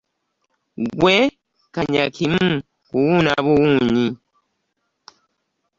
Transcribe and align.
Ggwe 0.83 1.15
kanya 1.73 2.03
kimu 2.15 2.47
kuwuuna 2.87 3.33
buwuunyi. 3.45 4.07